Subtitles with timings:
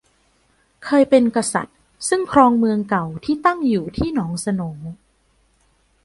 [0.85, 4.61] เคยเป็นกษัตริย์ซึ่งครองเมืองเก่าที่ตั้งอยู่ที่หนองโสน